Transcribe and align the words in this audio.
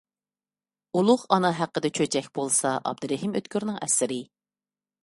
«ئۇلۇغ 1.01 1.25
ئانا 1.35 1.51
ھەققىدە 1.59 1.93
چۆچەك» 1.99 2.31
بولسا 2.41 2.73
ئابدۇرېھىم 2.81 3.39
ئۆتكۈرنىڭ 3.43 3.81
ئەسىرى. 3.89 4.21